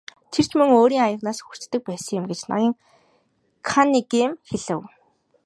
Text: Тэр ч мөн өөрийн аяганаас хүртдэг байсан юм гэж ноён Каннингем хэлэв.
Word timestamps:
Тэр 0.31 0.45
ч 0.49 0.51
мөн 0.57 0.69
өөрийн 0.79 1.03
аяганаас 1.05 1.39
хүртдэг 1.43 1.81
байсан 1.85 2.17
юм 2.19 2.25
гэж 2.29 2.41
ноён 2.49 2.73
Каннингем 3.69 4.31
хэлэв. 4.49 4.79